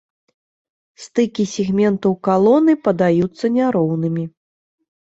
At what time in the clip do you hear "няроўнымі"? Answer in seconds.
3.61-4.23